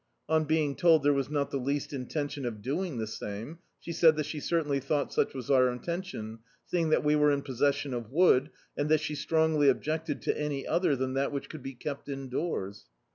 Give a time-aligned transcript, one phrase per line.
[0.27, 4.15] On being told there was not the least intention of doing the same, she said
[4.15, 8.11] that she certainly thought such was our intention, seeing that we were in possession of
[8.11, 12.09] wood, and that she strongly objected to any other than that which could be kept
[12.09, 12.85] indoors.